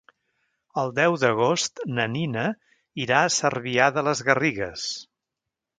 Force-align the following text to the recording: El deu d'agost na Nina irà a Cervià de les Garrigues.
El 0.83 0.89
deu 0.99 1.17
d'agost 1.23 1.83
na 1.99 2.07
Nina 2.15 2.47
irà 3.05 3.23
a 3.27 3.31
Cervià 3.39 3.93
de 3.99 4.07
les 4.11 4.29
Garrigues. 4.31 4.93